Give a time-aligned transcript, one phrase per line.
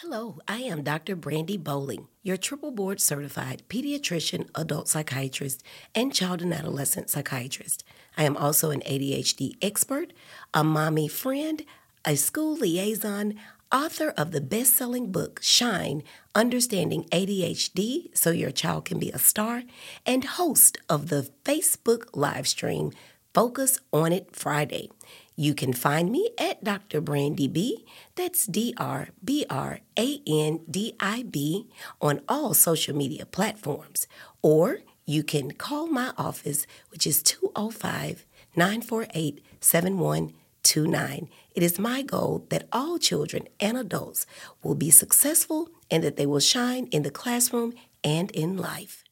[0.00, 1.16] Hello, I am Dr.
[1.16, 5.62] Brandy Bowling, your triple board certified pediatrician, adult psychiatrist,
[5.94, 7.82] and child and adolescent psychiatrist.
[8.14, 10.12] I am also an ADHD expert,
[10.52, 11.64] a mommy friend,
[12.04, 13.36] a school liaison,
[13.72, 16.02] author of the best selling book Shine
[16.34, 19.62] Understanding ADHD So Your Child Can Be a Star,
[20.04, 22.92] and host of the Facebook live stream
[23.32, 24.90] Focus on It Friday.
[25.36, 27.02] You can find me at Dr.
[27.02, 27.84] Brandy B.
[28.14, 31.68] That's D R B R A N D I B
[32.00, 34.06] on all social media platforms.
[34.40, 38.24] Or you can call my office, which is 205
[38.56, 41.28] 948 7129.
[41.54, 44.26] It is my goal that all children and adults
[44.62, 49.04] will be successful and that they will shine in the classroom and in life.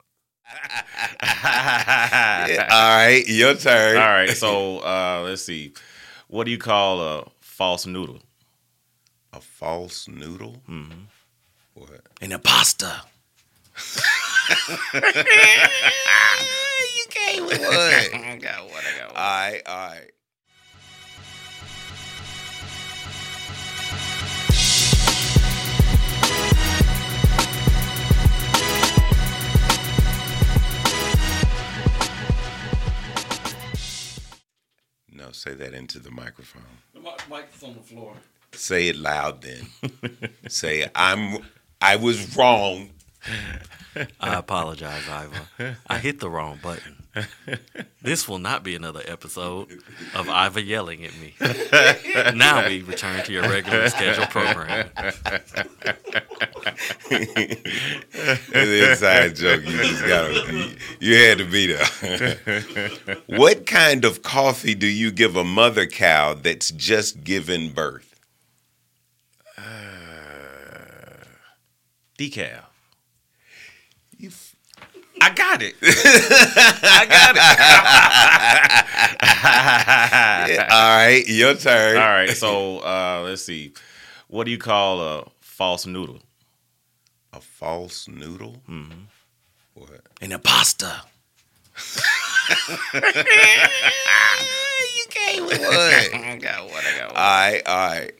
[0.51, 1.27] All
[2.97, 3.97] right, your turn.
[3.97, 5.73] All right, so uh, let's see.
[6.35, 8.19] What do you call a false noodle?
[9.31, 10.57] A false noodle?
[10.69, 11.05] Mm-hmm.
[11.75, 12.01] What?
[12.19, 12.91] An imposter.
[14.93, 15.01] you
[17.09, 18.13] came with what?
[18.13, 19.09] I got what I got.
[19.11, 20.11] all right, all right.
[35.25, 36.61] No, say that into the microphone.
[36.93, 38.13] The mic's on the floor.
[38.51, 39.67] Say it loud then.
[40.47, 41.39] say I'm
[41.81, 42.91] I was wrong.
[44.19, 45.77] I apologize, Iva.
[45.87, 47.04] I hit the wrong button.
[48.01, 49.79] This will not be another episode
[50.13, 51.33] of Iva yelling at me.
[52.37, 54.89] Now we return to your regular scheduled program.
[57.09, 59.61] It's inside joke.
[59.65, 63.19] You just gotta you, you had to be there.
[63.27, 68.19] what kind of coffee do you give a mother cow that's just given birth?
[69.57, 69.61] Uh,
[72.17, 72.35] Decaf.
[72.37, 72.74] You f-
[75.21, 75.75] I got it.
[75.81, 77.35] I got
[80.51, 80.59] it.
[80.71, 81.97] All right, your turn.
[81.97, 83.73] All right, so uh, let's see.
[84.27, 86.19] What do you call a false noodle?
[87.33, 88.57] A false noodle?
[88.69, 89.03] Mm-hmm.
[89.75, 90.01] What?
[90.21, 90.91] An imposter.
[92.93, 93.01] you
[95.09, 96.13] came with what?
[96.13, 97.09] I got what I got.
[97.09, 98.11] all right, all right.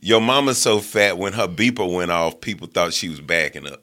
[0.00, 3.82] Your mama's so fat when her beeper went off, people thought she was backing up.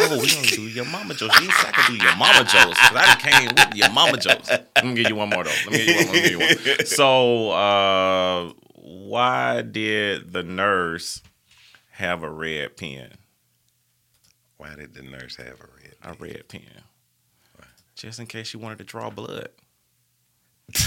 [0.00, 1.40] Oh, we gonna do your mama jokes.
[1.40, 2.78] You I can do your mama jokes.
[2.78, 4.48] 'cause I came with your mama jokes.
[4.48, 5.50] Let me give you one more though.
[5.66, 6.12] Let me give you one.
[6.14, 6.38] Give you
[6.76, 6.86] one.
[6.86, 11.22] So, uh, why did the nurse
[11.90, 13.12] have a red pen?
[14.56, 15.94] Why did the nurse have a red?
[16.02, 16.62] A red pen,
[17.96, 19.48] just in case she wanted to draw blood.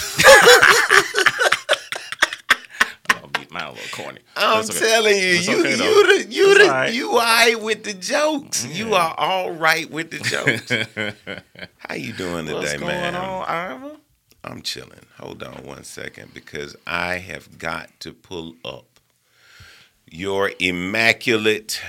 [3.53, 4.19] I'll beat mine a little corny.
[4.35, 4.79] I'm okay.
[4.79, 5.83] telling you, That's you okay, though.
[5.85, 6.93] you the you the all right.
[6.93, 8.65] you all right with the jokes.
[8.65, 11.43] You are all right with the jokes.
[11.77, 13.15] How you doing today, What's going man?
[13.15, 13.95] on, Ivor?
[14.43, 15.05] I'm chilling.
[15.19, 18.85] Hold on one second because I have got to pull up
[20.09, 21.79] your immaculate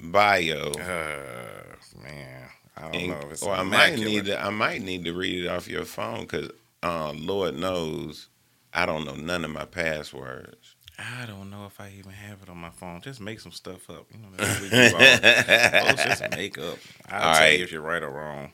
[0.00, 0.70] bio.
[0.72, 3.18] Uh, man, I don't And- know.
[3.26, 5.84] If it's or I might need to I might need to read it off your
[5.84, 6.50] phone because
[6.82, 8.28] uh, Lord knows
[8.72, 10.74] I don't know none of my passwords.
[11.00, 13.00] I don't know if I even have it on my phone.
[13.00, 14.06] Just make some stuff up.
[14.12, 16.78] You know, that's what we do just make up.
[17.08, 17.58] I'll All tell right.
[17.58, 18.52] you if you're right or wrong.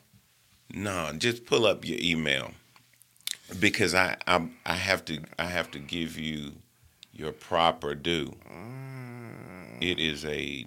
[0.73, 2.53] No, just pull up your email
[3.61, 6.53] because I I, I have to I have to give you
[7.13, 8.35] your proper due.
[8.51, 10.67] Mm, It is a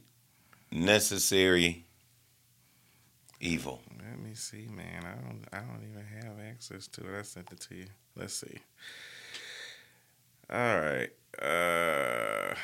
[0.72, 1.86] necessary
[3.40, 3.82] evil.
[4.06, 5.04] let me see, man.
[5.06, 5.46] I don't.
[5.54, 7.20] I don't even have access to it.
[7.20, 7.86] I sent it to you.
[8.16, 8.60] Let's see.
[10.50, 11.10] All right.
[11.42, 12.56] Uh,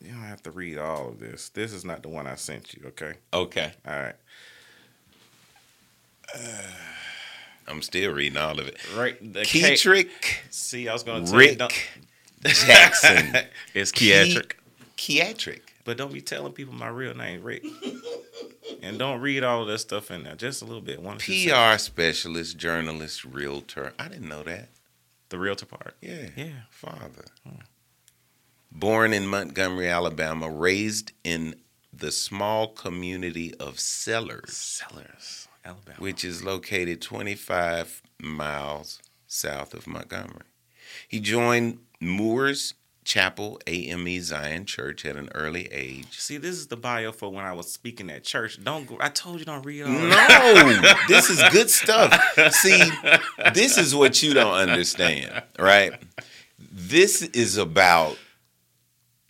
[0.00, 1.48] you don't have to read all of this.
[1.48, 2.82] This is not the one I sent you.
[2.88, 3.14] Okay.
[3.32, 4.14] Okay, All right.
[7.66, 8.76] I'm still reading all of it.
[8.94, 9.16] Right.
[9.32, 10.08] The K- Keytrick
[10.50, 11.48] See, I was gonna tell you.
[11.48, 11.72] Rick Don't,
[12.42, 13.34] Jackson.
[13.72, 14.52] it's Keiatric.
[14.98, 15.60] Keytrick.
[15.84, 17.64] But don't be telling people my real name, Rick.
[18.82, 20.34] and don't read all of that stuff in there.
[20.34, 21.00] Just a little bit.
[21.00, 21.50] One or two.
[21.50, 23.92] PR specialist, journalist, realtor.
[23.98, 24.68] I didn't know that.
[25.34, 25.96] The realtor part.
[26.00, 26.28] Yeah.
[26.36, 26.60] Yeah.
[26.70, 27.24] Father.
[27.42, 27.56] Hmm.
[28.70, 31.56] Born in Montgomery, Alabama, raised in
[31.92, 35.96] the small community of Sellers, Sellers, Alabama.
[35.98, 40.46] which is located 25 miles south of Montgomery.
[41.08, 46.18] He joined Moores Chapel AME Zion Church at an early age.
[46.18, 48.62] See, this is the bio for when I was speaking at church.
[48.62, 48.96] Don't go.
[49.00, 49.90] I told you don't read all.
[49.90, 52.12] No, this is good stuff.
[52.52, 52.82] See,
[53.52, 55.92] this is what you don't understand, right?
[56.58, 58.16] This is about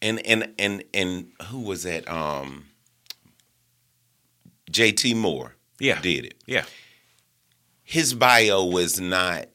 [0.00, 2.08] and and and and who was that?
[2.08, 2.66] Um,
[4.70, 5.14] J.T.
[5.14, 5.54] Moore.
[5.80, 6.00] Yeah.
[6.00, 6.34] did it.
[6.46, 6.64] Yeah.
[7.82, 9.46] His bio was not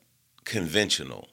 [0.43, 1.29] conventional.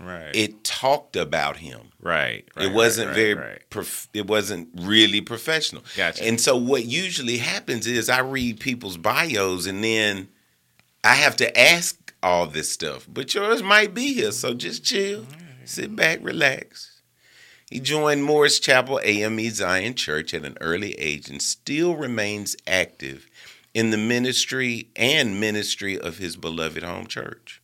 [0.00, 0.34] Right.
[0.34, 1.92] It talked about him.
[2.00, 2.44] right.
[2.56, 3.34] right, it wasn't right, very.
[3.34, 3.70] Right.
[3.70, 5.84] Prof- it wasn't really professional.
[5.96, 6.24] Gotcha.
[6.24, 10.28] And so what usually happens is I read people's bios and then
[11.04, 13.06] I have to ask all this stuff.
[13.08, 15.26] But yours might be here, so just chill,
[15.64, 17.00] sit back, relax.
[17.70, 23.26] He joined Morris Chapel AME Zion Church at an early age and still remains active
[23.72, 27.60] in the ministry and ministry of his beloved home church.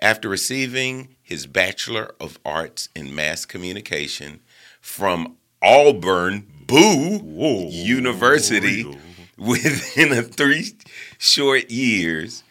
[0.00, 4.40] After receiving his Bachelor of Arts in Mass Communication
[4.80, 8.84] from Auburn Boo University
[9.36, 10.72] within a three
[11.18, 12.42] short years.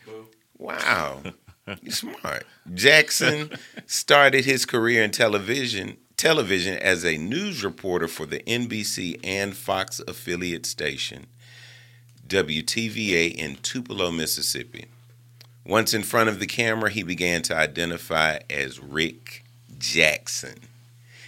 [0.57, 1.23] Wow.
[1.81, 2.45] You're smart.
[2.73, 3.51] Jackson
[3.85, 9.99] started his career in television television as a news reporter for the NBC and Fox
[10.07, 11.25] affiliate station,
[12.27, 14.85] WTVA in Tupelo, Mississippi.
[15.65, 19.43] Once in front of the camera, he began to identify as Rick
[19.77, 20.55] Jackson.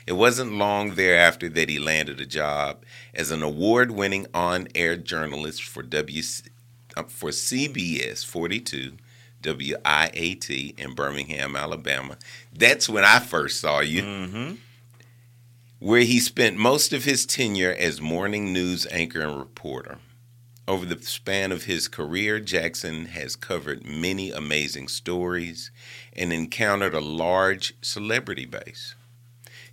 [0.06, 2.83] It wasn't long thereafter that he landed a job
[3.13, 6.21] as an award-winning on-air journalist for W
[6.97, 8.94] uh, for CBS 42
[9.41, 12.18] WIAT in Birmingham, Alabama.
[12.51, 14.01] That's when I first saw you.
[14.01, 14.51] Mm-hmm.
[15.80, 19.97] Where he spent most of his tenure as morning news anchor and reporter.
[20.65, 25.71] Over the span of his career, Jackson has covered many amazing stories
[26.13, 28.95] and encountered a large celebrity base.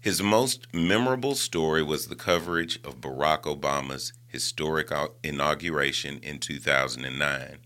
[0.00, 4.90] His most memorable story was the coverage of Barack Obama's historic
[5.22, 7.58] inauguration in 2009.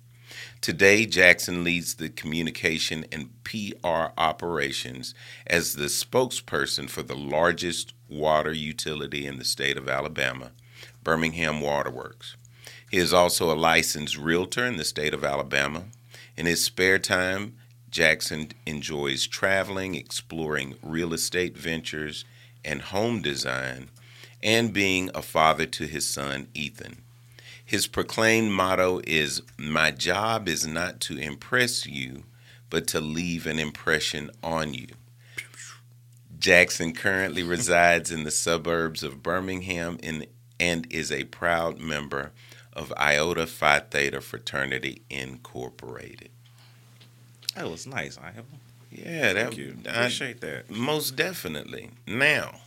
[0.61, 5.15] Today, Jackson leads the communication and PR operations
[5.47, 10.51] as the spokesperson for the largest water utility in the state of Alabama,
[11.03, 12.37] Birmingham Waterworks.
[12.91, 15.85] He is also a licensed realtor in the state of Alabama.
[16.37, 17.55] In his spare time,
[17.91, 22.25] Jackson enjoys traveling, exploring real estate ventures
[22.65, 23.89] and home design,
[24.43, 27.03] and being a father to his son, Ethan.
[27.65, 32.25] His proclaimed motto is My job is not to impress you,
[32.69, 34.89] but to leave an impression on you.
[36.39, 40.27] Jackson currently resides in the suburbs of Birmingham in,
[40.61, 42.33] and is a proud member
[42.75, 46.31] of Iota Phi Theta Fraternity Incorporated.
[47.55, 48.19] That was nice.
[48.19, 48.45] I have.
[48.91, 49.77] Yeah, that Thank you.
[49.87, 50.71] I- Appreciate that.
[50.71, 51.91] most definitely.
[52.07, 52.61] Now,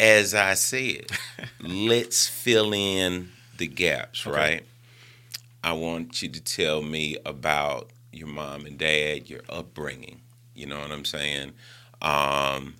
[0.00, 1.06] as I said,
[1.60, 4.36] let's fill in the gaps, Okay.
[4.36, 4.66] right?
[5.62, 10.20] I want you to tell me about your mom and dad, your upbringing.
[10.54, 11.52] You know what I'm saying?
[12.02, 12.74] Um,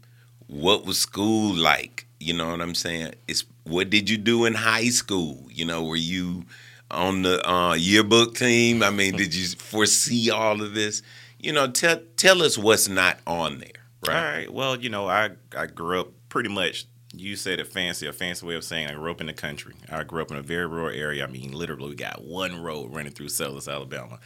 [0.46, 2.06] what was school like?
[2.24, 3.14] You know what I'm saying?
[3.28, 5.46] It's what did you do in high school?
[5.50, 6.44] You know, were you
[6.90, 8.82] on the uh, yearbook team?
[8.82, 11.02] I mean, did you foresee all of this?
[11.38, 14.36] You know, tell tell us what's not on there, All right?
[14.36, 14.52] right.
[14.52, 16.86] Well, you know, I I grew up pretty much.
[17.16, 19.74] You said it fancy, a fancy way of saying I grew up in the country.
[19.88, 21.22] I grew up in a very rural area.
[21.22, 24.18] I mean, literally, we got one road running through Sellers, Alabama.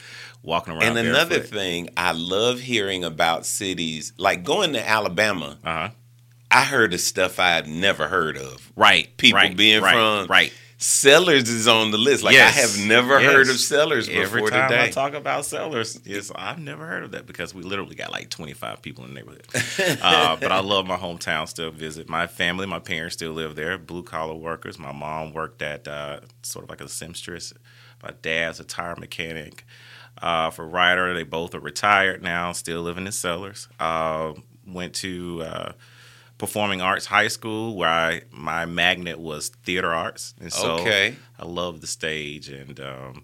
[0.43, 0.85] Walking around.
[0.85, 1.55] And another barefoot.
[1.55, 5.59] thing, I love hearing about cities like going to Alabama.
[5.63, 5.89] Uh huh.
[6.51, 8.73] I heard of stuff I had never heard of.
[8.77, 9.15] Right.
[9.17, 10.53] People right, being right, from right.
[10.81, 12.23] Sellers is on the list.
[12.23, 12.57] Like Yes.
[12.57, 13.33] I have never Yes.
[13.33, 14.85] heard of Sellers before Every time today.
[14.85, 18.31] I talk about sellers, yes, I've never heard of that because we literally got like
[18.31, 19.47] 25 people in the neighborhood.
[20.03, 21.49] uh, but I love my hometown.
[21.49, 22.65] Still visit my family.
[22.65, 23.77] My parents still live there.
[23.77, 24.79] Blue collar workers.
[24.79, 27.53] My mom worked at uh, sort of like a seamstress.
[28.03, 29.65] My dad's a tire mechanic.
[30.23, 32.53] Uh, for Ryder, they both are retired now.
[32.53, 33.67] Still living in Sellers.
[33.81, 35.73] Uh, went to uh,
[36.39, 41.17] performing arts high school where I my magnet was theater arts, and so Okay.
[41.39, 43.23] I love the stage and um,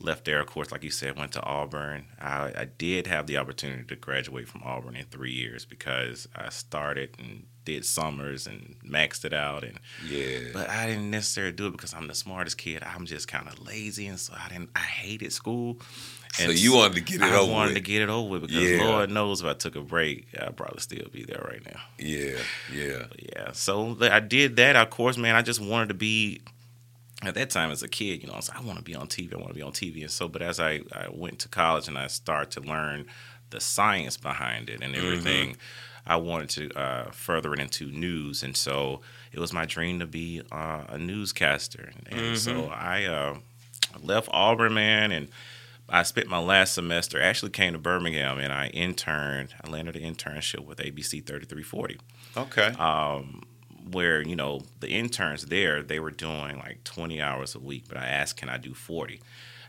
[0.00, 0.40] left there.
[0.40, 2.06] Of course, like you said, went to Auburn.
[2.20, 6.50] I, I did have the opportunity to graduate from Auburn in three years because I
[6.50, 10.38] started and did summers and maxed it out and yeah.
[10.54, 12.82] but I didn't necessarily do it because I'm the smartest kid.
[12.82, 14.70] I'm just kind of lazy, and so I didn't.
[14.74, 15.78] I hated school.
[16.34, 17.84] So you wanted to get it I over I wanted with.
[17.84, 18.84] to get it over with because Yeah.
[18.84, 21.80] Lord knows if I took a break, I'd probably still be there right now.
[21.98, 22.38] Yeah,
[22.72, 23.04] yeah.
[23.08, 24.76] But yeah, so I did that.
[24.76, 26.40] Of course, man, I just wanted to be.
[27.24, 28.94] At that time, as a kid, you know, I was like, I want to be
[28.94, 29.32] on TV.
[29.34, 30.02] I want to be on TV.
[30.02, 33.06] And so, but as I, I went to college and I started to learn
[33.50, 35.56] the science behind it and everything,
[36.06, 38.44] I wanted to uh, further it into news.
[38.44, 39.00] And so
[39.32, 41.90] it was my dream to be uh, a newscaster.
[42.06, 43.38] And so I uh,
[44.00, 45.26] left Auburn, man, and
[45.90, 49.54] I spent my last semester, actually came to Birmingham, and I interned.
[49.64, 51.98] I landed an internship with ABC 3340
[52.36, 52.74] Okay.
[52.78, 53.42] um,
[53.90, 57.96] where you know the interns there they were doing like 20 hours a week, but
[57.96, 59.20] I asked, can I do 40?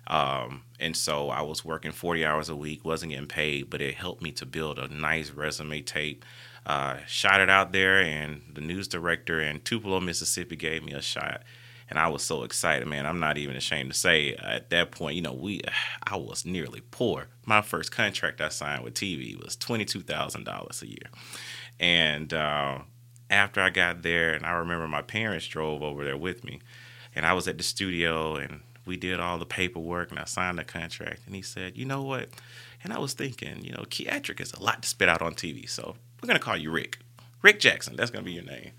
[0.07, 3.95] Um, and so I was working 40 hours a week, wasn't getting paid, but it
[3.95, 6.25] helped me to build a nice resume tape.
[6.65, 11.01] Uh, shot it out there, and the news director in Tupelo, Mississippi, gave me a
[11.01, 11.43] shot
[11.89, 13.05] and I was so excited, man.
[13.05, 15.61] I'm not even ashamed to say uh, at that point, you know, we
[16.03, 17.27] I was nearly poor.
[17.45, 21.09] My first contract I signed with TV was twenty two thousand dollars a year,
[21.79, 22.79] and uh,
[23.29, 26.59] after I got there, and I remember my parents drove over there with me,
[27.15, 30.57] and I was at the studio and we did all the paperwork and I signed
[30.57, 31.21] the contract.
[31.27, 32.29] And he said, you know what?
[32.83, 35.69] And I was thinking, you know, Keatrick is a lot to spit out on TV,
[35.69, 36.97] so we're gonna call you Rick.
[37.41, 38.71] Rick Jackson, that's gonna be your name.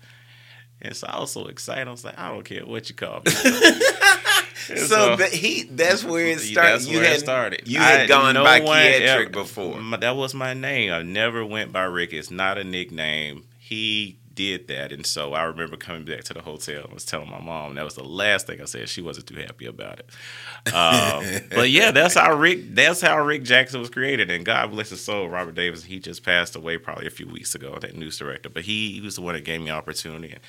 [0.81, 1.87] And so I was so excited.
[1.87, 3.31] I was like, I don't care what you call me.
[3.31, 6.71] so so that he that's where it started.
[6.73, 7.61] That's you where had, it started.
[7.67, 9.79] You had I- gone no by one Keatrick before.
[9.79, 10.91] My- that was my name.
[10.91, 12.13] I never went by Rick.
[12.13, 13.45] It's not a nickname.
[13.59, 17.29] He did that, and so I remember coming back to the hotel and was telling
[17.29, 17.75] my mom.
[17.75, 18.89] That was the last thing I said.
[18.89, 20.73] She wasn't too happy about it.
[20.73, 22.75] Um, but yeah, that's how Rick.
[22.75, 24.29] That's how Rick Jackson was created.
[24.29, 25.83] And God bless his soul, Robert Davis.
[25.83, 27.77] He just passed away probably a few weeks ago.
[27.79, 30.31] That news director, but he, he was the one that gave me opportunity.
[30.31, 30.41] And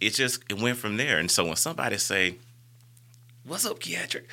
[0.00, 1.18] it just it went from there.
[1.18, 2.36] And so when somebody say,
[3.44, 4.24] "What's up, Keatrick?"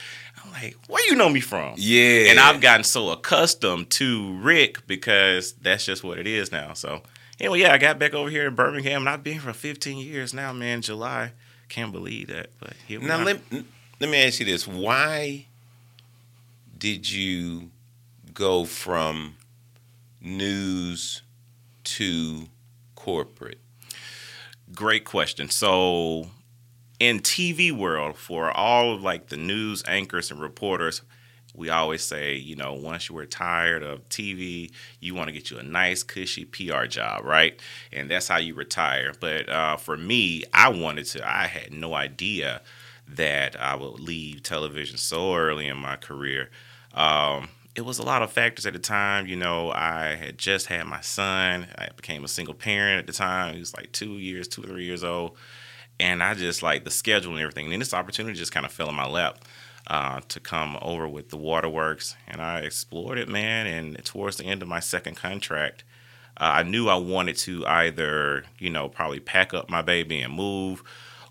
[0.43, 2.29] I'm like, "Where you know me from?" Yeah.
[2.29, 6.73] And I've gotten so accustomed to Rick because that's just what it is now.
[6.73, 7.01] So
[7.39, 10.33] anyway, yeah, I got back over here in Birmingham, and I've been for 15 years
[10.33, 10.81] now, man.
[10.81, 11.31] July,
[11.69, 12.49] can't believe that.
[12.59, 13.25] But here Now are.
[13.25, 13.41] let
[13.99, 15.45] let me ask you this: Why
[16.77, 17.71] did you
[18.33, 19.35] go from
[20.21, 21.21] news
[21.83, 22.47] to
[22.95, 23.59] corporate?
[24.73, 25.49] Great question.
[25.49, 26.27] So,
[26.99, 31.01] in TV world, for all of like the news anchors and reporters,
[31.57, 35.49] we always say, you know, once you were tired of TV, you want to get
[35.49, 37.59] you a nice, cushy PR job, right?
[37.91, 39.11] And that's how you retire.
[39.19, 41.27] But uh, for me, I wanted to.
[41.27, 42.61] I had no idea
[43.07, 46.51] that I would leave television so early in my career.
[46.93, 49.25] Um, it was a lot of factors at the time.
[49.25, 51.67] You know, I had just had my son.
[51.75, 53.53] I became a single parent at the time.
[53.53, 55.35] He was like two years, two or three years old.
[55.99, 57.65] And I just like the schedule and everything.
[57.65, 59.39] And then this opportunity just kind of fell in my lap
[59.87, 62.15] uh, to come over with the Waterworks.
[62.27, 63.67] And I explored it, man.
[63.67, 65.83] And towards the end of my second contract,
[66.39, 70.33] uh, I knew I wanted to either, you know, probably pack up my baby and
[70.33, 70.83] move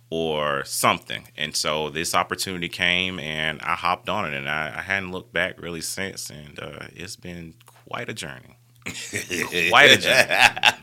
[0.09, 1.29] or something.
[1.37, 5.33] And so this opportunity came and I hopped on it and I, I hadn't looked
[5.33, 6.31] back really since.
[6.31, 8.57] And uh, it's been quite a journey.
[9.69, 10.77] quite a journey.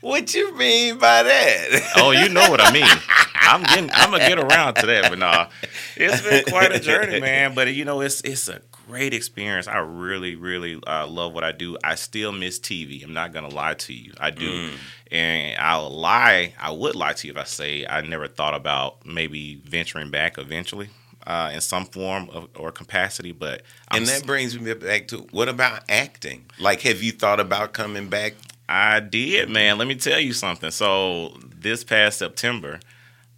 [0.00, 1.92] What you mean by that?
[1.96, 2.86] Oh, you know what I mean.
[3.48, 5.48] I'm getting I'm gonna get around to that, but nah.
[5.96, 7.54] It's been quite a journey, man.
[7.54, 9.68] But you know, it's it's a great experience.
[9.68, 11.76] I really, really uh, love what I do.
[11.82, 13.02] I still miss TV.
[13.04, 14.12] I'm not gonna lie to you.
[14.20, 14.70] I do.
[15.10, 19.06] And I'll lie, I would lie to you if I say I never thought about
[19.06, 20.90] maybe venturing back eventually.
[21.26, 25.18] Uh, in some form of, or capacity, but I'm and that brings me back to
[25.30, 26.46] what about acting?
[26.58, 28.32] Like, have you thought about coming back?
[28.66, 29.76] I did, man.
[29.76, 30.70] Let me tell you something.
[30.70, 32.80] So this past September,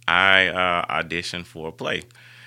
[0.07, 2.03] I uh, auditioned for a play.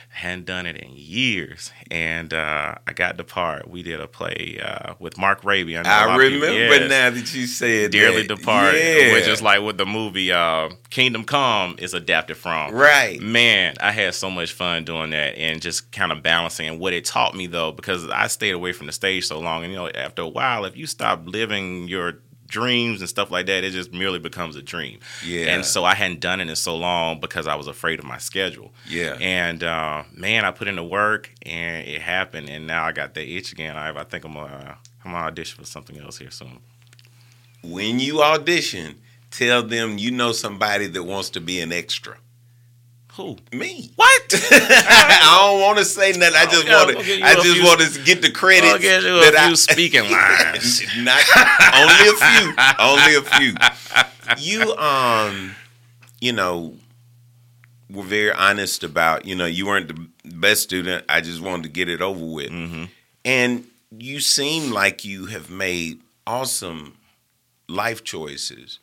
[0.08, 3.68] Hadn't done it in years, and uh, I got the part.
[3.68, 5.74] We did a play uh, with Mark Raby.
[5.74, 6.88] lot I remember yes.
[6.88, 8.36] now that you said Dearly that.
[8.36, 9.12] Departed, Yeah.
[9.14, 12.72] which is like what the movie uh, Kingdom Come is adapted from.
[12.72, 13.20] right.
[13.20, 16.68] Man, I had so much fun doing that and just kind of balancing.
[16.68, 19.64] And what it taught me though, because I stayed away from the stage so long,
[19.64, 22.20] and you know, after a while, if you stop living your
[22.54, 25.00] dreams and stuff like that, it just merely becomes a dream.
[25.26, 25.46] Yeah.
[25.46, 28.18] And so I hadn't done it in so long because I was afraid of my
[28.18, 28.72] schedule.
[28.88, 29.16] Yeah.
[29.20, 33.14] And uh, man, I put in the work and it happened, and now I got
[33.14, 33.76] that itch again.
[33.76, 36.60] I, I think I'm gonna, I'm gonna audition for something else here soon.
[37.64, 39.00] When you audition,
[39.32, 42.18] tell them you know somebody that wants to be an extra.
[43.16, 43.36] Who?
[43.52, 43.92] Me.
[43.94, 44.22] What?
[44.50, 46.34] I don't want to say nothing.
[46.36, 47.22] I just want to.
[47.22, 48.64] I just want to get the credit.
[48.64, 50.82] I'll get you a that few I- speaking lines.
[50.98, 51.22] Not
[51.74, 52.54] only a few.
[52.80, 53.54] Only a few.
[54.38, 55.54] You um,
[56.20, 56.74] you know,
[57.88, 59.26] were very honest about.
[59.26, 61.04] You know, you weren't the best student.
[61.08, 62.50] I just wanted to get it over with.
[62.50, 62.84] Mm-hmm.
[63.24, 63.64] And
[63.96, 66.96] you seem like you have made awesome
[67.68, 68.80] life choices.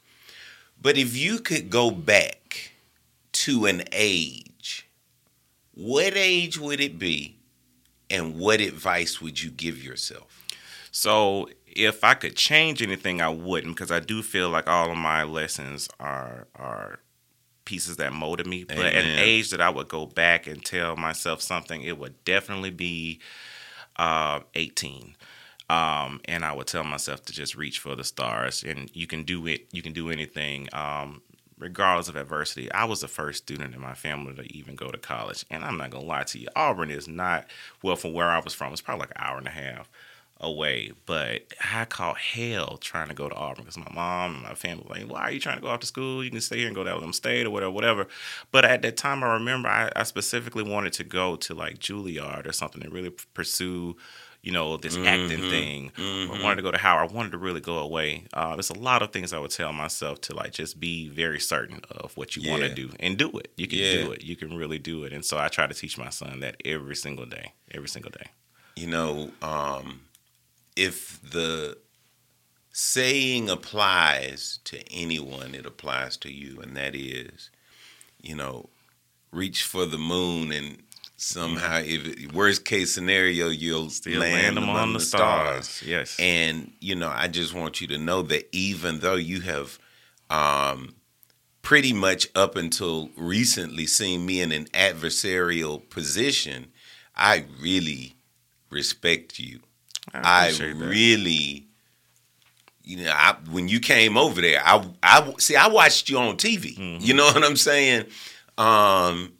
[0.81, 2.70] But if you could go back
[3.41, 4.87] to an age,
[5.73, 7.37] what age would it be?
[8.09, 10.45] And what advice would you give yourself?
[10.91, 14.97] So if I could change anything, I wouldn't because I do feel like all of
[14.97, 16.99] my lessons are are
[17.65, 18.63] pieces that molded me.
[18.63, 22.23] But at an age that I would go back and tell myself something, it would
[22.25, 23.21] definitely be
[23.95, 25.15] uh, 18.
[25.69, 29.23] Um, and I would tell myself to just reach for the stars, and you can
[29.23, 29.67] do it.
[29.71, 30.67] You can do anything.
[30.73, 31.21] Um,
[31.61, 34.97] regardless of adversity, I was the first student in my family to even go to
[34.97, 35.45] college.
[35.49, 37.45] And I'm not gonna lie to you, Auburn is not
[37.81, 38.73] well from where I was from.
[38.73, 39.89] It's probably like an hour and a half
[40.41, 40.91] away.
[41.05, 44.83] But I caught hell trying to go to Auburn because my mom and my family
[44.87, 46.23] were like, "Why are you trying to go off to school?
[46.23, 48.07] You can stay here and go to Alabama State or whatever, whatever."
[48.51, 52.47] But at that time, I remember I, I specifically wanted to go to like Juilliard
[52.47, 53.95] or something and really pursue
[54.43, 55.07] you know, this mm-hmm.
[55.07, 55.91] acting thing.
[55.95, 56.33] Mm-hmm.
[56.33, 57.11] I wanted to go to Howard.
[57.11, 58.25] I wanted to really go away.
[58.33, 61.39] Uh, there's a lot of things I would tell myself to like just be very
[61.39, 62.51] certain of what you yeah.
[62.51, 63.51] want to do and do it.
[63.55, 64.03] You can yeah.
[64.03, 64.23] do it.
[64.23, 65.13] You can really do it.
[65.13, 68.27] And so I try to teach my son that every single day, every single day.
[68.75, 70.01] You know, um,
[70.75, 71.77] if the
[72.71, 77.51] saying applies to anyone, it applies to you, and that is,
[78.21, 78.69] you know,
[79.31, 80.81] reach for the moon and
[81.21, 85.67] somehow if worst case scenario you'll land, land them on the stars.
[85.67, 85.87] stars.
[85.87, 89.77] yes and you know i just want you to know that even though you have
[90.29, 90.95] um,
[91.61, 96.67] pretty much up until recently seen me in an adversarial position
[97.15, 98.15] i really
[98.69, 99.59] respect you
[100.13, 101.67] I, I really,
[102.83, 106.37] you know, I, when you came over there, I, I see, I watched you on
[106.37, 106.77] TV.
[106.77, 107.05] Mm-hmm.
[107.05, 108.05] You know what I'm saying?
[108.57, 109.33] Um,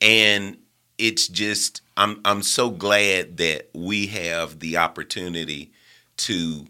[0.00, 0.58] and
[1.00, 5.72] it's just, I'm, I'm so glad that we have the opportunity
[6.18, 6.66] to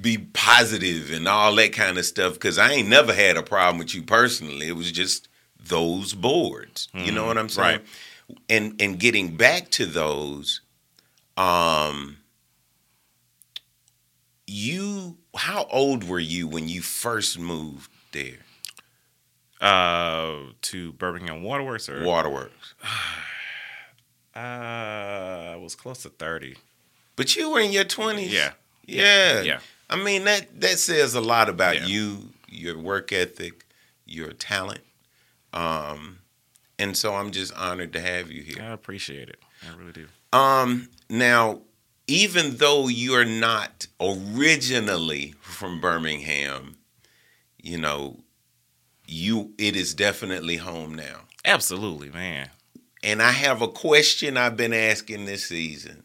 [0.00, 2.34] be positive and all that kind of stuff.
[2.34, 4.68] Because I ain't never had a problem with you personally.
[4.68, 5.28] It was just
[5.58, 6.88] those boards.
[6.94, 7.06] Mm-hmm.
[7.06, 7.28] You know mm-hmm.
[7.28, 7.78] what I'm saying?
[7.78, 7.86] Right.
[8.48, 10.60] And and getting back to those,
[11.38, 12.18] um,
[14.46, 18.44] you how old were you when you first moved there?
[19.60, 22.74] Uh, to Birmingham Waterworks or Waterworks.
[24.38, 26.56] uh, I was close to thirty.
[27.16, 28.32] But you were in your twenties.
[28.32, 28.52] Yeah.
[28.86, 29.42] yeah.
[29.42, 29.60] Yeah.
[29.90, 31.86] I mean that that says a lot about yeah.
[31.86, 33.64] you, your work ethic,
[34.06, 34.82] your talent.
[35.52, 36.18] Um,
[36.78, 38.62] and so I'm just honored to have you here.
[38.62, 39.40] I appreciate it.
[39.62, 40.06] I really do.
[40.32, 41.62] Um, now
[42.08, 46.76] even though you're not originally from Birmingham,
[47.62, 48.20] you know,
[49.06, 51.20] you it is definitely home now.
[51.44, 52.50] Absolutely, man.
[53.02, 56.02] And I have a question I've been asking this season.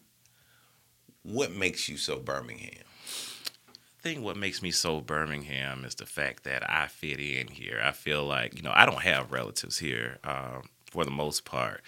[1.24, 2.84] What makes you so Birmingham?
[3.08, 7.82] I think what makes me so Birmingham is the fact that I fit in here.
[7.84, 11.82] I feel like, you know, I don't have relatives here um, for the most part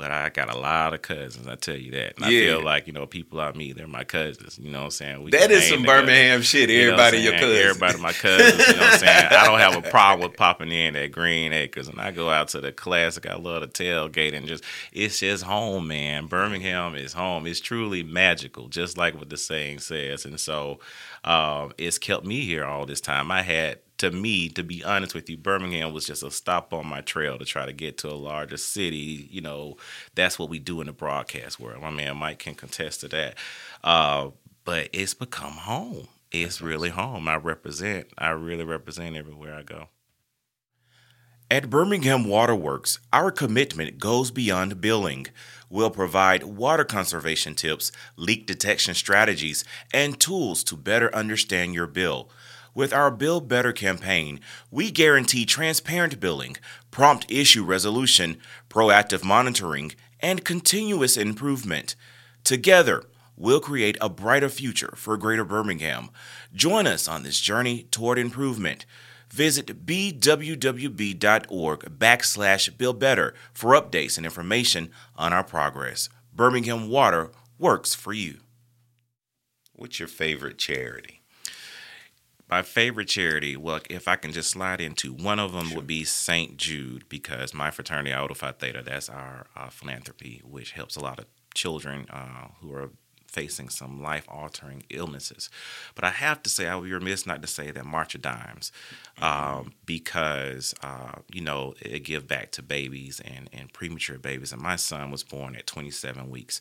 [0.00, 1.46] but I got a lot of cousins.
[1.46, 2.14] I tell you that.
[2.16, 2.40] And yeah.
[2.40, 4.58] I feel like you know people like me, they're my cousins.
[4.58, 5.22] You know what I'm saying?
[5.22, 6.00] We that is some together.
[6.00, 6.70] Birmingham shit.
[6.70, 7.58] Everybody you know your cousins.
[7.58, 8.66] Everybody my cousins.
[8.66, 9.26] You know what I'm saying?
[9.30, 12.48] I don't have a problem with popping in at Green Acres, and I go out
[12.48, 13.28] to the classic.
[13.28, 16.26] I love the tailgate and just it's just home, man.
[16.26, 17.46] Birmingham is home.
[17.46, 20.24] It's truly magical, just like what the saying says.
[20.24, 20.80] And so
[21.24, 23.30] um, it's kept me here all this time.
[23.30, 26.86] I had to me, to be honest with you, Birmingham was just a stop on
[26.86, 29.28] my trail to try to get to a larger city.
[29.30, 29.76] You know,
[30.14, 31.82] that's what we do in the broadcast world.
[31.82, 33.34] My man Mike can contest to that.
[33.84, 34.30] Uh,
[34.64, 36.08] but it's become home.
[36.30, 37.04] It's that's really awesome.
[37.12, 37.28] home.
[37.28, 38.08] I represent.
[38.16, 39.88] I really represent everywhere I go.
[41.50, 45.26] At Birmingham Waterworks, our commitment goes beyond billing.
[45.68, 52.30] We'll provide water conservation tips, leak detection strategies, and tools to better understand your bill.
[52.74, 56.56] With our Bill Better campaign, we guarantee transparent billing,
[56.90, 61.96] prompt issue resolution, proactive monitoring, and continuous improvement.
[62.44, 63.02] Together,
[63.36, 66.10] we'll create a brighter future for Greater Birmingham.
[66.54, 68.86] Join us on this journey toward improvement.
[69.30, 71.18] Visit bwwb.org
[71.98, 76.08] backslash Bill Better for updates and information on our progress.
[76.32, 78.38] Birmingham Water works for you.
[79.72, 81.19] What's your favorite charity?
[82.50, 85.76] My favorite charity, well, if I can just slide into one of them, sure.
[85.76, 86.56] would be St.
[86.56, 91.18] Jude because my fraternity, Iota Phi Theta, that's our uh, philanthropy, which helps a lot
[91.18, 92.90] of children uh, who are
[93.30, 95.48] facing some life altering illnesses.
[95.94, 98.22] But I have to say, I would be remiss not to say that March of
[98.22, 98.72] Dimes,
[99.22, 104.52] um, because, uh, you know, it give back to babies and, and premature babies.
[104.52, 106.60] And my son was born at 27 weeks.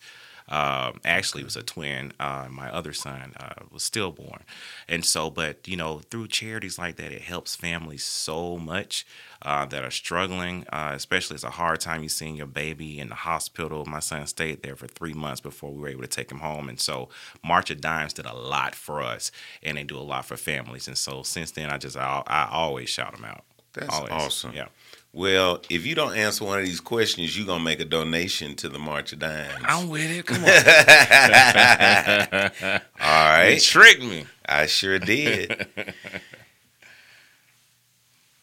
[0.50, 2.12] Um, actually, was a twin.
[2.20, 4.44] Uh, my other son uh, was stillborn,
[4.88, 9.06] and so, but you know, through charities like that, it helps families so much
[9.44, 10.66] uh, that are struggling.
[10.74, 13.86] Uh, especially, it's a hard time you seeing your baby in the hospital.
[13.86, 16.68] My son stayed there for three months before we were able to take him home,
[16.68, 17.10] and so
[17.44, 19.32] March of Dimes did a lot for us,
[19.62, 20.88] and they do a lot for families.
[20.88, 23.44] And so, since then, I just I, I always shout them out.
[23.74, 24.12] That's always.
[24.12, 24.54] awesome.
[24.54, 24.68] Yeah.
[25.12, 28.70] Well, if you don't answer one of these questions, you're gonna make a donation to
[28.70, 29.52] the March of Dimes.
[29.64, 30.24] I'm with it.
[30.26, 30.50] Come on.
[33.02, 33.54] All right.
[33.56, 34.26] You tricked me.
[34.46, 35.66] I sure did.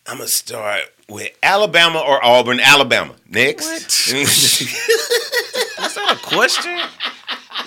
[0.08, 2.60] I'm gonna start with Alabama or Auburn.
[2.60, 3.14] Alabama.
[3.28, 4.12] Next.
[4.12, 4.60] Was
[5.94, 6.78] that a question?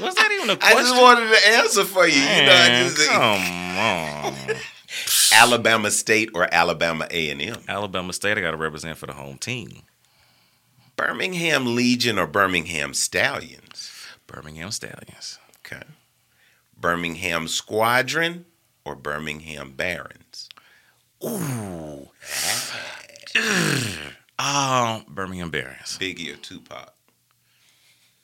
[0.01, 0.77] Was that even a question?
[0.77, 2.21] I just wanted to answer for you.
[2.21, 4.59] You know, I Man, just come on.
[5.33, 7.57] Alabama State or Alabama A and M.
[7.67, 9.83] Alabama State, I got to represent for the home team.
[10.95, 13.91] Birmingham Legion or Birmingham Stallions.
[14.27, 15.39] Birmingham Stallions.
[15.65, 15.83] Okay.
[16.75, 18.45] Birmingham Squadron
[18.83, 20.49] or Birmingham Barons.
[21.23, 22.09] Ooh.
[24.37, 25.97] Um, Birmingham Barons.
[25.99, 26.93] Biggie or Tupac.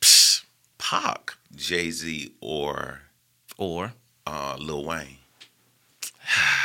[0.02, 0.44] Psh,
[0.78, 3.02] Pac Jay Z or
[3.58, 3.94] or
[4.26, 5.18] uh, Lil Wayne.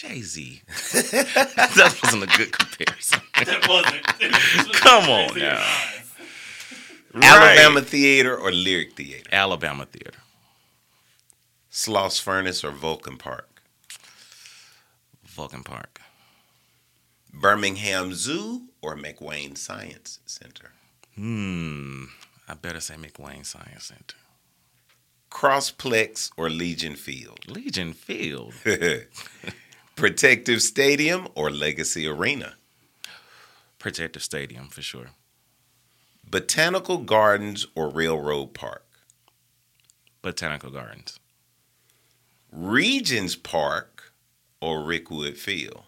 [0.00, 0.62] Jay Z.
[0.66, 3.20] that wasn't a good comparison.
[3.44, 4.72] That wasn't.
[4.74, 5.62] Come on now.
[7.14, 9.28] Alabama Theater or Lyric Theater.
[9.30, 10.20] Alabama Theater.
[11.70, 13.62] Sloss Furnace or Vulcan Park.
[15.24, 16.00] Vulcan Park.
[17.32, 20.72] Birmingham Zoo or McWane Science Center.
[21.14, 22.04] Hmm.
[22.48, 24.16] I better say McWane Science Center.
[25.30, 27.40] Crossplex or Legion Field.
[27.46, 28.54] Legion Field.
[29.96, 32.54] Protective Stadium or Legacy Arena.
[33.78, 35.10] Protective Stadium for sure.
[36.28, 38.84] Botanical Gardens or Railroad Park.
[40.22, 41.18] Botanical Gardens.
[42.52, 44.12] Regions Park
[44.60, 45.82] or Rickwood Field.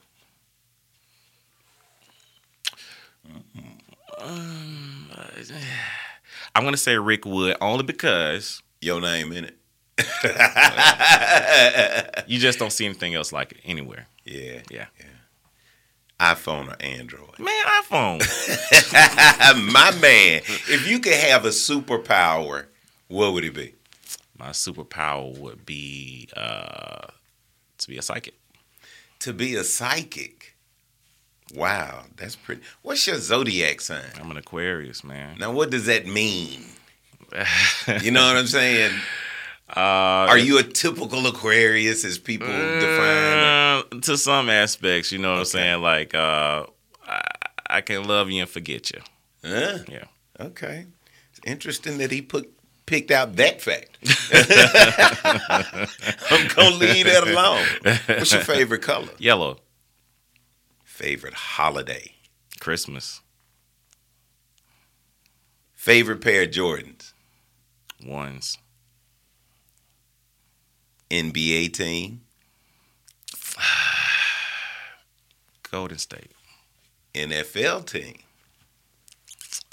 [4.19, 5.09] Um,
[6.55, 9.59] I'm gonna say Rickwood only because Your name in it.
[12.27, 14.07] you just don't see anything else like it anywhere.
[14.25, 14.61] Yeah.
[14.71, 14.87] Yeah.
[16.19, 17.39] iPhone or Android.
[17.39, 18.21] Man, iPhone.
[19.73, 22.67] My man, if you could have a superpower,
[23.09, 23.75] what would it be?
[24.39, 27.09] My superpower would be uh,
[27.79, 28.35] to be a psychic.
[29.21, 30.57] To be a psychic.
[31.55, 32.63] Wow, that's pretty.
[32.81, 34.03] What's your zodiac sign?
[34.19, 35.37] I'm an Aquarius, man.
[35.39, 36.65] Now, what does that mean?
[38.03, 38.93] You know what I'm saying?
[39.75, 43.39] Uh, Are you a typical Aquarius as people define?
[43.39, 45.81] Uh, to some aspects, you know what I'm saying?
[45.81, 46.67] Like, uh,
[47.07, 47.23] I,
[47.71, 49.01] I can love you and forget you.
[49.45, 49.79] Huh?
[49.89, 50.05] Yeah.
[50.39, 50.87] Okay.
[51.31, 52.53] It's interesting that he put
[52.85, 53.97] picked out that fact.
[56.31, 57.65] I'm gonna leave that alone.
[58.07, 59.09] What's your favorite color?
[59.19, 59.59] Yellow,
[60.85, 62.13] Favorite holiday?
[62.61, 63.21] Christmas,
[65.75, 67.13] Favorite pair of Jordans?
[68.05, 68.59] ones,
[71.13, 72.23] NBA team?
[75.71, 76.33] Golden State,
[77.15, 78.15] NFL team?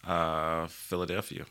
[0.07, 1.45] uh, Philadelphia,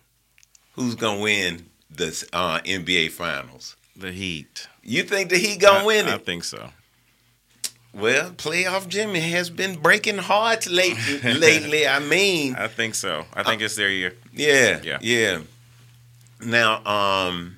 [0.72, 3.76] Who's gonna win the uh, NBA finals?
[3.96, 4.68] the Heat.
[4.82, 6.14] You think the Heat gonna I, win it?
[6.14, 6.70] I think so.
[7.92, 11.32] well, playoff Jimmy has been breaking hearts lately.
[11.34, 13.24] lately, I mean, I think so.
[13.34, 14.14] I think it's their year.
[14.32, 14.98] Yeah, Yeah.
[15.02, 15.40] yeah.
[16.40, 17.57] Now, um,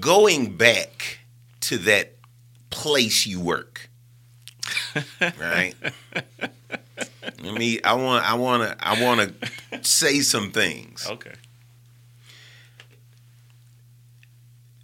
[0.00, 1.18] going back
[1.60, 2.14] to that
[2.70, 3.88] place you work,
[5.38, 5.74] right?
[7.42, 7.80] Let me.
[7.82, 8.24] I want.
[8.24, 8.86] I want to.
[8.86, 11.06] I want to say some things.
[11.08, 11.32] Okay.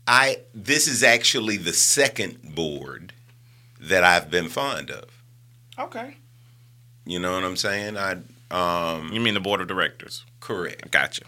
[0.06, 0.38] I.
[0.54, 3.12] This is actually the second board
[3.80, 5.04] that I've been fond of.
[5.78, 6.16] Okay.
[7.06, 7.96] You know what I'm saying?
[7.96, 8.16] I.
[8.50, 9.12] Um.
[9.12, 10.24] You mean the board of directors?
[10.40, 10.90] Correct.
[10.90, 11.24] Gotcha.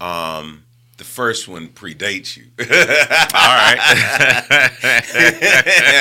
[0.00, 0.64] Um.
[0.96, 2.44] The first one predates you.
[2.58, 3.78] All right.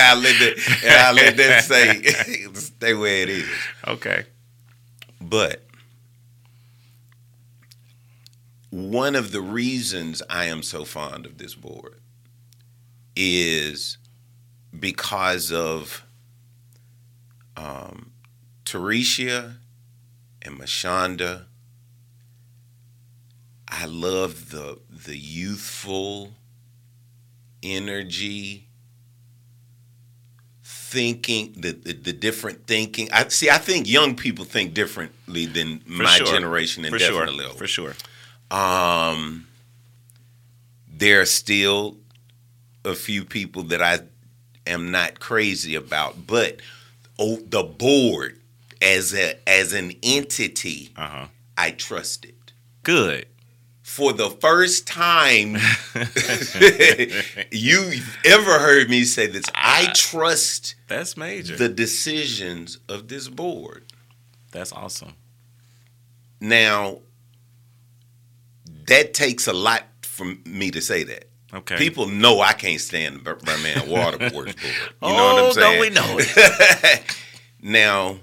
[0.08, 2.02] I'll let that, I'll let that say
[2.54, 3.50] stay where it is.
[3.88, 4.26] okay.
[5.20, 5.66] But
[8.70, 12.00] one of the reasons I am so fond of this board
[13.16, 13.98] is
[14.78, 16.06] because of
[17.58, 18.12] um,
[18.66, 19.56] Teresia
[20.42, 21.46] and Mashonda.
[23.68, 26.32] I love the the youthful
[27.64, 28.68] energy,
[30.64, 33.10] thinking the, the the different thinking.
[33.12, 33.50] I see.
[33.50, 36.28] I think young people think differently than For my sure.
[36.28, 37.54] generation, and For definitely sure.
[37.54, 37.94] For sure.
[38.52, 39.48] Um,
[40.88, 41.98] there are still
[42.84, 44.00] a few people that I
[44.68, 46.58] am not crazy about, but
[47.18, 48.40] oh, the board
[48.82, 51.28] as a as an entity, Uh huh.
[51.58, 52.36] I trust it.
[52.84, 53.26] Good.
[53.86, 55.58] For the first time
[57.52, 61.56] you've ever heard me say this, I ah, trust That's major.
[61.56, 63.86] the decisions of this board.
[64.52, 65.14] That's awesome.
[66.42, 67.02] Now,
[68.88, 71.26] that takes a lot for me to say that.
[71.54, 71.78] Okay.
[71.78, 74.48] People know I can't stand the Bir- Birmingham Water Works Board.
[74.48, 74.54] You
[75.04, 75.72] oh, know what I'm oh, saying?
[75.72, 77.18] don't we know it?
[77.62, 78.18] now,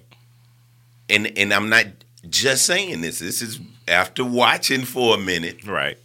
[1.09, 1.87] and and I'm not
[2.29, 3.21] just saying this.
[3.21, 5.65] This is after watching for a minute.
[5.67, 5.99] right.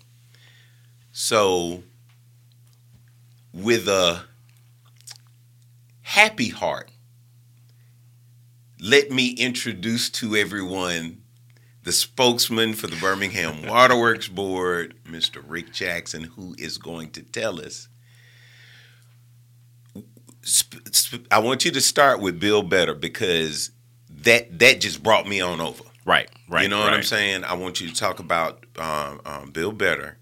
[1.11, 1.83] So,
[3.53, 4.23] with a
[6.01, 6.91] happy heart,
[8.79, 11.23] let me introduce to everyone
[11.83, 15.41] the spokesman for the Birmingham Waterworks Board, Mr.
[15.47, 17.87] Rick Jackson, who is going to tell us.
[21.31, 23.71] I want you to start with Bill Better because
[24.09, 25.83] that that just brought me on over.
[26.05, 26.29] Right.
[26.49, 26.63] Right.
[26.63, 27.43] You know what I'm saying?
[27.43, 30.17] I want you to talk about um, um, Bill Better,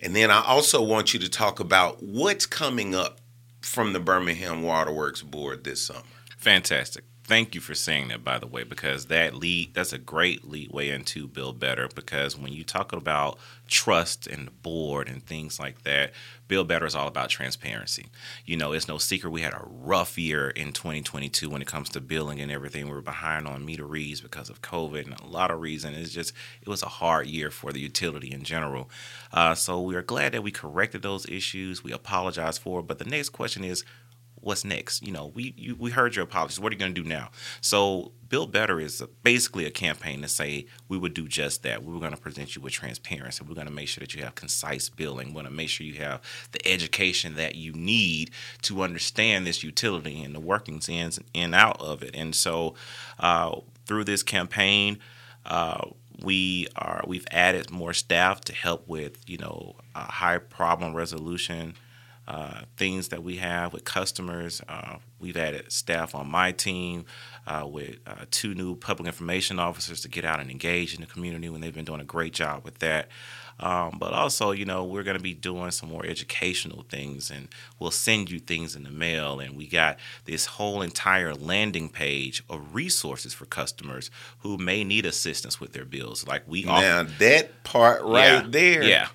[0.00, 3.20] and then I also want you to talk about what's coming up
[3.60, 6.02] from the Birmingham Waterworks Board this summer.
[6.36, 7.04] Fantastic.
[7.26, 10.70] Thank you for saying that, by the way, because that lead that's a great lead
[10.70, 11.88] way into Bill Better.
[11.92, 13.36] Because when you talk about
[13.66, 16.12] trust and the board and things like that,
[16.46, 18.06] Bill Better is all about transparency.
[18.44, 21.88] You know, it's no secret we had a rough year in 2022 when it comes
[21.90, 22.84] to billing and everything.
[22.84, 25.96] We were behind on meter reads because of COVID and a lot of reasons.
[25.98, 28.88] It's just it was a hard year for the utility in general.
[29.32, 31.82] Uh, so we are glad that we corrected those issues.
[31.82, 32.84] We apologize for.
[32.84, 33.84] But the next question is
[34.46, 35.04] what's next?
[35.04, 36.60] You know, we you, we heard your apologies.
[36.60, 37.30] What are you going to do now?
[37.60, 41.82] So, Bill Better is basically a campaign to say we would do just that.
[41.82, 43.44] We were going to present you with transparency.
[43.46, 45.28] We're going to make sure that you have concise billing.
[45.28, 48.30] We're going to make sure you have the education that you need
[48.62, 52.14] to understand this utility and the workings in and out of it.
[52.14, 52.74] And so,
[53.18, 54.98] uh, through this campaign.
[55.44, 55.90] Uh,
[56.22, 61.74] we are we've added more staff to help with you know uh, high problem resolution
[62.28, 64.60] uh, things that we have with customers.
[64.68, 67.04] Uh, we've added staff on my team
[67.46, 71.06] uh, with uh, two new public information officers to get out and engage in the
[71.06, 73.08] community when they've been doing a great job with that.
[73.58, 77.48] Um, but also, you know, we're going to be doing some more educational things and
[77.78, 79.40] we'll send you things in the mail.
[79.40, 84.10] And we got this whole entire landing page of resources for customers
[84.40, 86.26] who may need assistance with their bills.
[86.26, 86.82] Like we offer.
[86.82, 89.08] Now that part right Yeah, there, Yeah.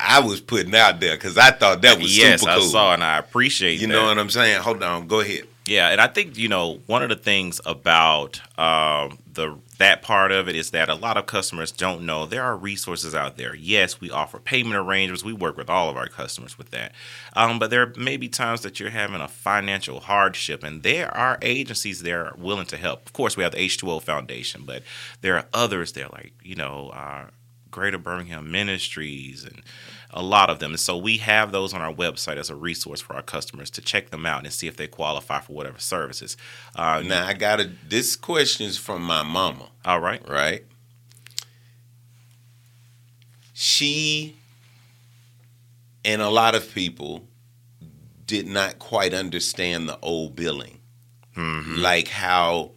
[0.00, 3.02] I was putting out there because I thought that was yes, super I saw and
[3.02, 3.92] I appreciate You that.
[3.92, 4.62] know what I'm saying?
[4.62, 5.44] Hold on, go ahead.
[5.66, 10.32] Yeah, and I think you know one of the things about um, the that part
[10.32, 13.54] of it is that a lot of customers don't know there are resources out there.
[13.54, 15.24] Yes, we offer payment arrangements.
[15.24, 16.92] We work with all of our customers with that,
[17.34, 21.38] um, but there may be times that you're having a financial hardship, and there are
[21.42, 23.04] agencies there willing to help.
[23.04, 24.82] Of course, we have the H2O Foundation, but
[25.20, 26.90] there are others there like you know.
[26.94, 27.26] Uh,
[27.70, 29.62] Greater Birmingham Ministries and
[30.10, 30.70] a lot of them.
[30.72, 33.80] And so we have those on our website as a resource for our customers to
[33.82, 36.36] check them out and see if they qualify for whatever services.
[36.74, 40.26] Uh, Now I got to This question is from my mama, all right.
[40.28, 40.64] right?
[43.52, 44.36] She
[46.04, 47.24] and a lot of people
[48.26, 50.78] did not quite understand the old billing,
[51.36, 51.76] Mm-hmm.
[51.76, 52.72] like how.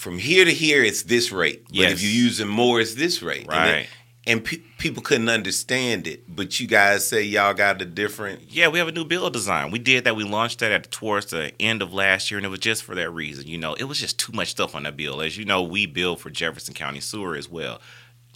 [0.00, 1.64] From here to here, it's this rate.
[1.66, 1.92] But Yes.
[1.92, 3.46] if you're using more, it's this rate.
[3.50, 3.88] And it- Right.
[4.26, 6.22] And, pe- people couldn't understand it.
[6.26, 8.50] But you guys say y'all got a different.
[8.50, 9.70] Yeah, we have a new bill design.
[9.70, 10.16] We did that.
[10.16, 12.94] We launched that at towards the end of last year, and it was just for
[12.94, 13.46] that reason.
[13.46, 15.20] You know, it was just too much stuff on that bill.
[15.20, 17.80] As you know, we bill for Jefferson County Sewer as well.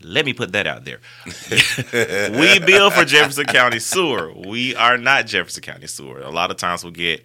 [0.02, 1.00] Let me put that out there.
[2.38, 4.32] we bill for Jefferson County Sewer.
[4.34, 6.20] We are not Jefferson County Sewer.
[6.20, 7.24] A lot of times we'll get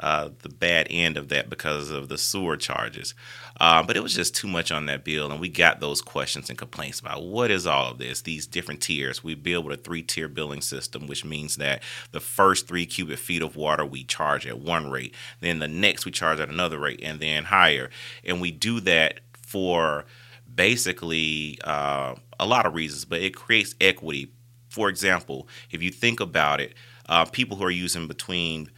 [0.00, 3.14] uh, the bad end of that because of the sewer charges.
[3.60, 6.48] Uh, but it was just too much on that bill, and we got those questions
[6.48, 9.22] and complaints about what is all of this, these different tiers.
[9.22, 11.82] We build with a three tier billing system, which means that
[12.12, 16.06] the first three cubic feet of water we charge at one rate, then the next
[16.06, 17.90] we charge at another rate, and then higher.
[18.24, 20.06] And we do that for
[20.52, 24.32] basically uh, a lot of reasons, but it creates equity.
[24.70, 26.74] For example, if you think about it,
[27.10, 28.70] uh, people who are using between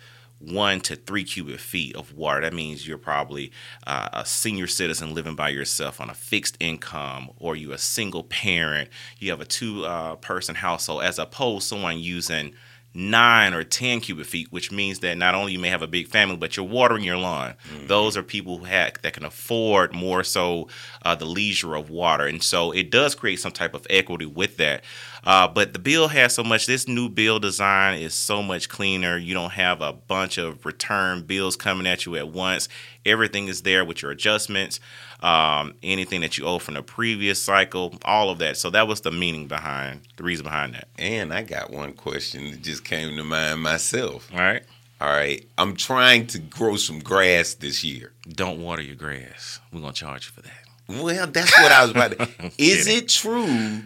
[0.43, 2.41] one to three cubic feet of water.
[2.41, 3.53] That means you're probably
[3.87, 8.25] uh, a senior citizen living by yourself on a fixed income, or you're a single
[8.25, 8.89] parent.
[9.19, 12.55] You have a two uh, person household, as opposed to someone using
[12.95, 16.09] nine or ten cubic feet, which means that not only you may have a big
[16.09, 17.55] family, but you're watering your lawn.
[17.87, 20.69] Those are people who have, that can afford more so
[21.03, 24.59] uh, the leisure of water, and so it does create some type of equity with
[24.59, 24.85] that.
[25.25, 26.67] Uh, but the bill has so much.
[26.67, 29.17] This new bill design is so much cleaner.
[29.17, 32.69] You don't have a bunch of return bills coming at you at once.
[33.07, 34.81] Everything is there with your adjustments,
[35.21, 38.57] um, anything that you owe from the previous cycle, all of that.
[38.57, 40.89] So that was the meaning behind the reason behind that.
[40.99, 44.29] And I got one question that just came to mind myself.
[44.33, 44.63] All right.
[45.01, 45.45] All right.
[45.59, 48.13] I'm trying to grow some grass this year.
[48.29, 49.61] Don't water your grass.
[49.73, 51.03] We're gonna charge you for that.
[51.03, 52.29] Well, that's what I was about to.
[52.59, 53.83] Is it true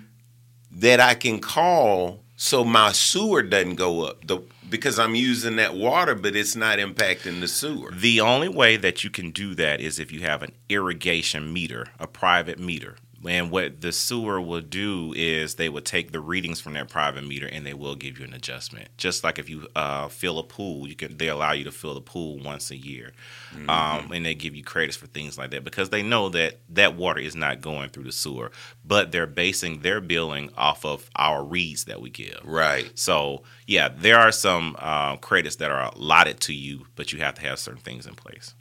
[0.77, 5.75] that I can call So my sewer doesn't go up the, because I'm using that
[5.75, 7.91] water, but it's not impacting the sewer.
[7.93, 11.87] The only way that you can do that is if you have an irrigation meter,
[11.99, 12.97] a private meter.
[13.27, 17.27] And what the sewer will do is they will take the readings from that private
[17.27, 18.89] meter and they will give you an adjustment.
[18.97, 21.95] Just like if you uh, fill a pool, you can they allow you to fill
[21.95, 23.13] the pool once a year,
[23.55, 23.71] Mm-hmm.
[23.71, 26.95] um, and they give you credits for things like that because they know that that
[26.97, 28.51] water is not going through the sewer,
[28.85, 32.41] but they're basing their billing off of our reads that we give.
[32.45, 32.91] Right.
[32.99, 37.35] So yeah, there are some uh, credits that are allotted to you, but you have
[37.37, 38.55] to have certain things in place.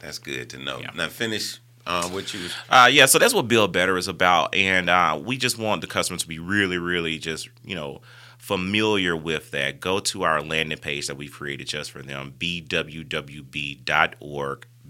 [0.00, 0.78] That's good to know.
[0.78, 0.90] Yeah.
[0.94, 1.58] Now finish
[1.88, 2.48] uh, you.
[2.68, 5.86] Uh, yeah, so that's what Bill Better is about, and uh, we just want the
[5.86, 8.00] customer to be really, really just you know
[8.36, 9.80] familiar with that.
[9.80, 13.86] Go to our landing page that we've created just for them, bwwb.org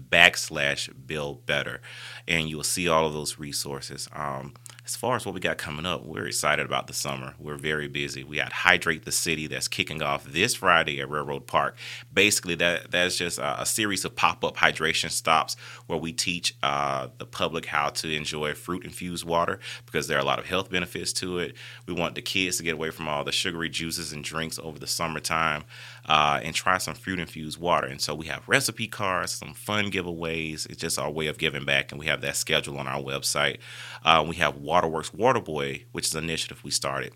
[0.09, 1.81] backslash build better
[2.27, 4.53] and you'll see all of those resources um,
[4.89, 7.35] as far as what we got coming up we're excited about the summer.
[7.37, 8.23] We're very busy.
[8.23, 11.77] We got hydrate the city that's kicking off this friday at railroad park.
[12.11, 17.09] Basically that that's just a, a series of pop-up hydration stops where we teach uh,
[17.19, 20.71] the public how to enjoy fruit infused water because there are a lot of health
[20.71, 21.55] benefits to it.
[21.85, 24.79] We want the kids to get away from all the sugary juices and drinks over
[24.79, 25.65] the summertime
[26.09, 27.87] uh, and try some fruit infused water.
[27.87, 30.65] And so we have recipe cards, some fun giveaways.
[30.65, 33.59] It's just our way of giving back, and we have that schedule on our website.
[34.03, 37.13] Uh, we have Waterworks Waterboy, which is an initiative we started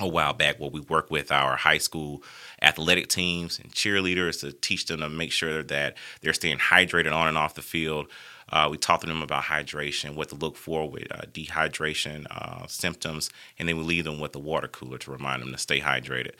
[0.00, 2.20] a while back where we work with our high school
[2.60, 7.28] athletic teams and cheerleaders to teach them to make sure that they're staying hydrated on
[7.28, 8.08] and off the field.
[8.48, 12.66] Uh, we talk to them about hydration, what to look for with uh, dehydration uh,
[12.66, 15.80] symptoms, and then we leave them with the water cooler to remind them to stay
[15.80, 16.32] hydrated.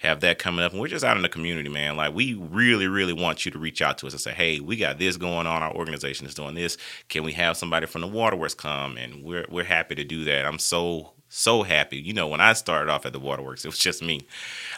[0.00, 1.94] Have that coming up, and we're just out in the community, man.
[1.96, 4.76] Like we really, really want you to reach out to us and say, "Hey, we
[4.76, 5.62] got this going on.
[5.62, 6.78] Our organization is doing this.
[7.08, 10.46] Can we have somebody from the Waterworks come?" And we're we're happy to do that.
[10.46, 11.98] I'm so so happy.
[11.98, 14.26] You know, when I started off at the Waterworks, it was just me,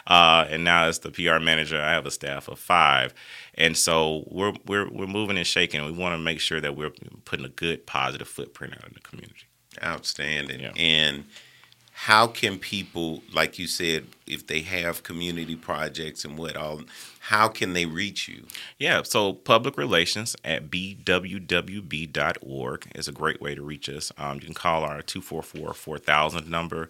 [0.07, 3.13] uh, and now as the PR manager, I have a staff of five,
[3.55, 5.83] and so we're we're we're moving and shaking.
[5.85, 6.91] We want to make sure that we're
[7.25, 9.45] putting a good, positive footprint out in the community.
[9.83, 10.59] Outstanding.
[10.59, 10.73] Yeah.
[10.75, 11.25] And
[11.93, 16.81] how can people, like you said, if they have community projects and what all,
[17.19, 18.45] how can they reach you?
[18.77, 22.11] Yeah, so public relations at bwwb.org
[22.95, 24.11] is a great way to reach us.
[24.17, 26.89] Um, you can call our 244 4000 number.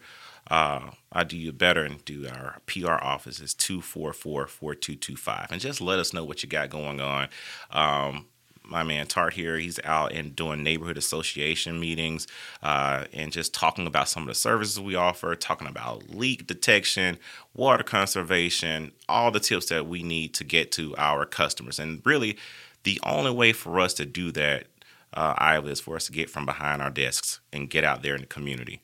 [0.50, 5.52] Uh, I do you better and do our PR office is 244 4225.
[5.52, 7.28] And just let us know what you got going on.
[7.72, 8.26] Um,
[8.66, 12.28] my man Tart here, he's out and doing neighborhood association meetings
[12.62, 17.18] uh, and just talking about some of the services we offer, talking about leak detection,
[17.54, 21.80] water conservation, all the tips that we need to get to our customers.
[21.80, 22.38] And really,
[22.84, 24.66] the only way for us to do that,
[25.14, 28.16] uh, Iowa, is for us to get from behind our desks and get out there
[28.16, 28.82] in the community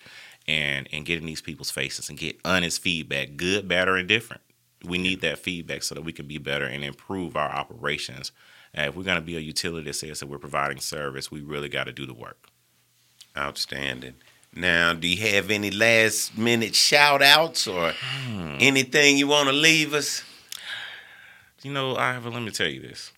[0.47, 4.41] and, and get in these people's faces and get honest feedback, good, bad, or indifferent.
[4.83, 8.31] We need that feedback so that we can be better and improve our operations.
[8.73, 11.41] And if we're going to be a utility that says that we're providing service, we
[11.41, 12.47] really got to do the work.
[13.37, 14.15] Outstanding.
[14.55, 18.57] Now, do you have any last minute shout outs or Hmm.
[18.59, 20.23] anything you want to leave us?
[21.61, 23.11] You know, Ivor, let me tell you this.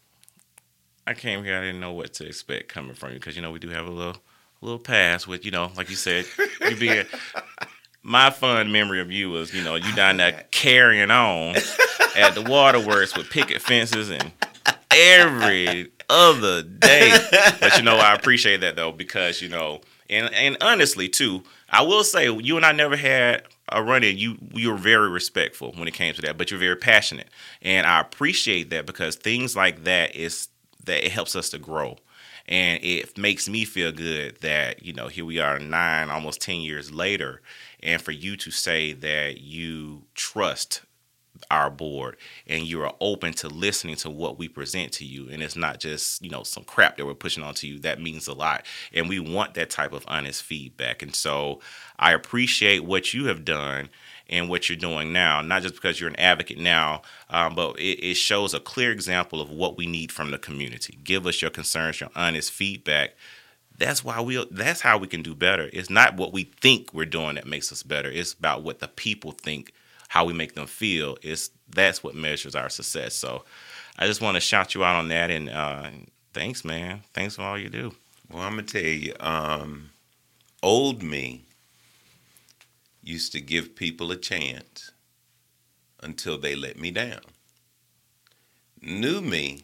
[1.08, 3.52] I came here, I didn't know what to expect coming from you because, you know,
[3.52, 4.18] we do have a little
[4.62, 6.26] little past with, you know, like you said,
[6.70, 7.06] you being.
[8.04, 11.56] My fun memory of you was, you know, you down there carrying on
[12.16, 14.32] at the waterworks with picket fences and
[14.93, 17.17] every other day.
[17.60, 21.82] But you know, I appreciate that though because you know, and and honestly too, I
[21.82, 24.17] will say you and I never had a run in.
[24.17, 27.30] You you were very respectful when it came to that, but you're very passionate,
[27.62, 30.49] and I appreciate that because things like that is
[30.86, 31.97] that it helps us to grow.
[32.47, 36.62] And it makes me feel good that, you know, here we are nine, almost 10
[36.62, 37.41] years later.
[37.82, 40.82] And for you to say that you trust
[41.50, 42.17] our board
[42.48, 45.30] and you are open to listening to what we present to you.
[45.30, 47.80] And it's not just you know some crap that we're pushing onto you.
[47.80, 48.65] That means a lot.
[48.94, 51.02] And we want that type of honest feedback.
[51.02, 51.60] And so
[52.00, 53.89] i appreciate what you have done
[54.28, 57.99] and what you're doing now not just because you're an advocate now um, but it,
[58.03, 60.97] it shows a clear example of what we need from the community.
[61.03, 63.16] Give us your concerns your honest feedback.
[63.78, 65.70] That's why we that's how we can do better.
[65.74, 68.10] It's not what we think we're doing that makes us better.
[68.10, 69.74] It's about what the people think
[70.12, 73.14] how we make them feel is that's what measures our success.
[73.16, 73.45] So
[73.97, 75.89] I just want to shout you out on that and uh,
[76.34, 76.99] thanks, man.
[77.14, 77.95] Thanks for all you do.
[78.30, 79.91] Well, I'm gonna tell you, um,
[80.62, 81.45] old me
[83.01, 84.91] used to give people a chance
[86.03, 87.22] until they let me down.
[88.82, 89.62] New me,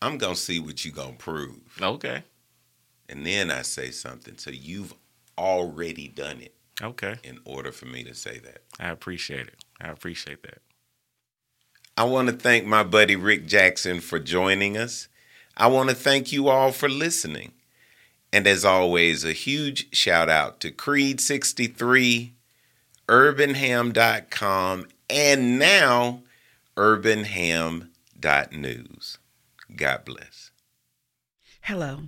[0.00, 2.22] I'm gonna see what you gonna prove, Okay.
[3.10, 4.38] and then I say something.
[4.38, 4.94] So you've
[5.36, 6.54] already done it.
[6.82, 7.16] Okay.
[7.22, 8.62] in order for me to say that.
[8.80, 9.64] I appreciate it.
[9.80, 10.58] I appreciate that.
[11.96, 15.06] I want to thank my buddy Rick Jackson for joining us.
[15.56, 17.52] I want to thank you all for listening.
[18.32, 22.32] And as always, a huge shout out to Creed63,
[23.08, 26.22] urbanham.com, and now
[26.76, 29.18] urbanham.news.
[29.76, 30.50] God bless.
[31.60, 32.00] Hello,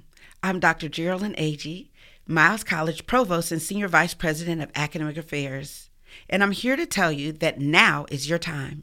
[0.43, 0.89] I'm Dr.
[0.89, 1.91] Geraldine Agee,
[2.29, 5.91] Miles College Provost and Senior Vice President of Academic Affairs,
[6.29, 8.83] and I'm here to tell you that now is your time.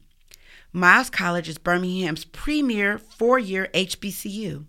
[0.71, 4.63] Miles College is Birmingham's premier four year HBCU.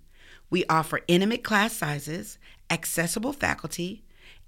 [0.51, 2.37] We offer intimate class sizes,
[2.69, 4.03] accessible faculty,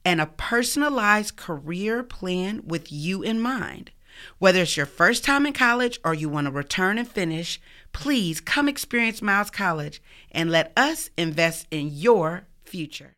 [0.05, 3.93] and a personalized career plan with you in mind.
[4.41, 7.61] Whether it's your first time in college or you want to return and finish,
[7.93, 10.03] please come experience Miles College
[10.33, 13.16] and let us invest in your future.